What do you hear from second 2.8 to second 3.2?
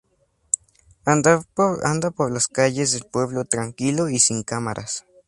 del